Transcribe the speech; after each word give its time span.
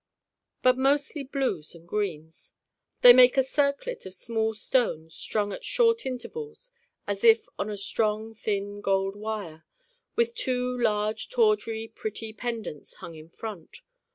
But 0.63 0.79
mostly 0.79 1.23
blues 1.23 1.75
and 1.75 1.87
greens. 1.87 2.53
They 3.03 3.13
make 3.13 3.37
a 3.37 3.43
circlet 3.43 4.03
of 4.07 4.15
small 4.15 4.55
stones 4.55 5.13
strung 5.13 5.53
at 5.53 5.63
short 5.63 6.07
intervals 6.07 6.71
as 7.05 7.23
if 7.23 7.45
on 7.59 7.69
a 7.69 7.77
strong 7.77 8.33
thin 8.33 8.81
gold 8.81 9.15
wire, 9.15 9.63
with 10.15 10.33
two 10.33 10.75
large 10.75 11.29
tawdry 11.29 11.87
pretty 11.87 12.33
pendants 12.33 12.95
hung 12.95 13.13
in 13.13 13.29
front. 13.29 13.81